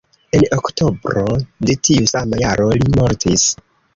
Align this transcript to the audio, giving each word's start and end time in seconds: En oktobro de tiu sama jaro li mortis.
En 0.35 0.45
oktobro 0.55 1.25
de 1.69 1.75
tiu 1.87 2.09
sama 2.13 2.41
jaro 2.45 2.67
li 2.79 2.91
mortis. 2.99 3.45